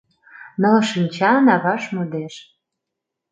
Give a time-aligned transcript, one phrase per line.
[0.61, 2.35] Ныл шинчана ваш модеш.